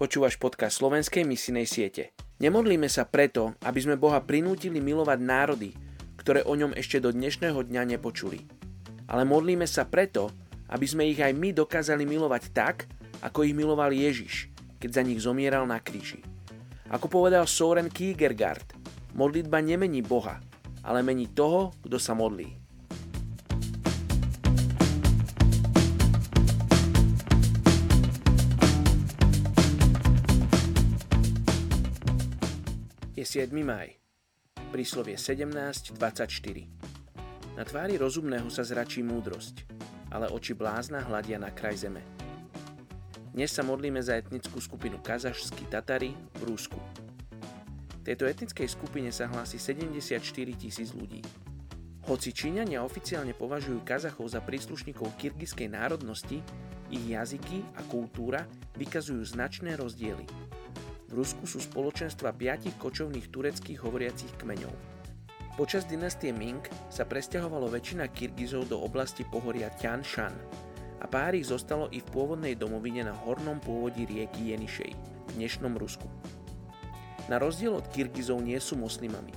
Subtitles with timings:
[0.00, 2.16] Počúvaš podcast slovenskej misinej siete.
[2.40, 5.76] Nemodlíme sa preto, aby sme Boha prinútili milovať národy,
[6.16, 8.48] ktoré o ňom ešte do dnešného dňa nepočuli.
[9.12, 10.32] Ale modlíme sa preto,
[10.72, 12.88] aby sme ich aj my dokázali milovať tak,
[13.20, 14.48] ako ich miloval Ježiš,
[14.80, 16.24] keď za nich zomieral na kríži.
[16.88, 18.72] Ako povedal Soren Kierkegaard,
[19.12, 20.40] modlitba nemení Boha,
[20.80, 22.48] ale mení toho, kto sa modlí.
[33.20, 33.52] Je 7.
[33.60, 34.00] maj.
[34.72, 35.92] Príslovie 17.24.
[37.52, 39.68] Na tvári rozumného sa zračí múdrosť,
[40.08, 42.00] ale oči blázna hľadia na kraj zeme.
[43.36, 46.80] Dnes sa modlíme za etnickú skupinu kazašskí Tatary v Rúsku.
[48.08, 50.16] Tejto etnickej skupine sa hlási 74
[50.56, 51.20] tisíc ľudí.
[52.08, 56.40] Hoci Číňania oficiálne považujú Kazachov za príslušníkov kyrgyzskej národnosti,
[56.88, 58.48] ich jazyky a kultúra
[58.80, 60.24] vykazujú značné rozdiely–
[61.10, 64.70] v Rusku sú spoločenstva piatich kočovných tureckých hovoriacich kmeňov.
[65.58, 70.32] Počas dynastie Ming sa presťahovalo väčšina Kyrgyzov do oblasti pohoria Tian Shan
[71.02, 75.74] a pár ich zostalo i v pôvodnej domovine na hornom pôvodí rieky Jenišej v dnešnom
[75.74, 76.06] Rusku.
[77.26, 79.34] Na rozdiel od Kyrgyzov nie sú moslimami.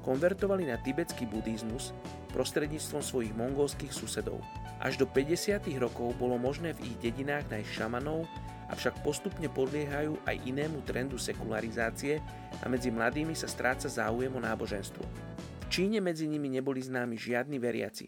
[0.00, 1.92] Konvertovali na tibetský buddhizmus
[2.32, 4.40] prostredníctvom svojich mongolských susedov.
[4.80, 5.60] Až do 50.
[5.76, 8.24] rokov bolo možné v ich dedinách nájsť šamanov
[8.70, 12.22] avšak postupne podliehajú aj inému trendu sekularizácie
[12.62, 15.02] a medzi mladými sa stráca záujem o náboženstvo.
[15.02, 18.06] V Číne medzi nimi neboli známi žiadni veriaci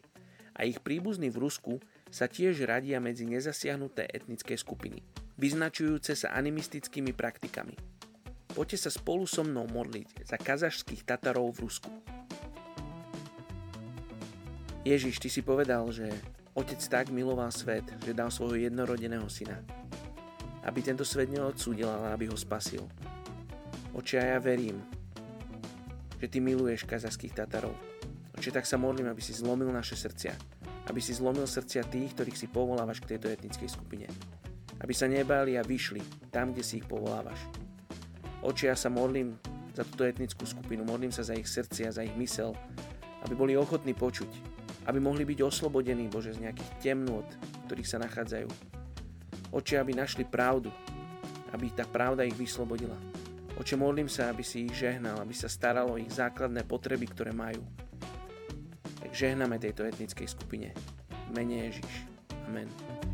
[0.54, 1.74] a ich príbuzní v Rusku
[2.12, 5.00] sa tiež radia medzi nezasiahnuté etnické skupiny,
[5.40, 7.74] vyznačujúce sa animistickými praktikami.
[8.52, 11.90] Poďte sa spolu so mnou modliť za kazašských Tatarov v Rusku.
[14.84, 16.10] Ježiš, ty si povedal, že
[16.52, 19.81] Otec tak miloval svet, že dal svojho jednorodeného syna
[20.62, 22.86] aby tento svet neodsúdil, ale aby ho spasil.
[23.92, 24.78] Oče, ja verím,
[26.22, 27.74] že Ty miluješ kazachských Tatarov.
[28.38, 30.32] Oče, tak sa modlím, aby si zlomil naše srdcia.
[30.86, 34.06] Aby si zlomil srdcia tých, ktorých si povolávaš k tejto etnickej skupine.
[34.78, 37.38] Aby sa nebali a vyšli tam, kde si ich povolávaš.
[38.42, 39.38] Oče, ja sa modlím
[39.74, 42.54] za túto etnickú skupinu, modlím sa za ich srdcia, za ich mysel,
[43.22, 44.30] aby boli ochotní počuť,
[44.90, 47.26] aby mohli byť oslobodení, Bože, z nejakých temnôt,
[47.70, 48.81] ktorých sa nachádzajú
[49.52, 50.72] Oče, aby našli pravdu,
[51.52, 52.96] aby tá pravda ich vyslobodila.
[53.60, 57.36] Oče, modlím sa, aby si ich žehnal, aby sa staralo o ich základné potreby, ktoré
[57.36, 57.60] majú.
[59.04, 60.72] Tak žehname tejto etnickej skupine.
[61.36, 62.08] Mene Ježiš.
[62.48, 63.11] Amen.